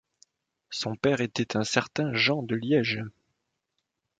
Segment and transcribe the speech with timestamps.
[0.71, 3.03] Son père était un certain Jean de Liège.